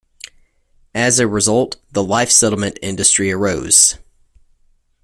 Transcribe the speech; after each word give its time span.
As 0.95 1.19
a 1.19 1.27
result, 1.27 1.75
the 1.91 2.03
life 2.03 2.31
settlement 2.31 2.79
industry 2.81 3.31
arose. 3.31 3.99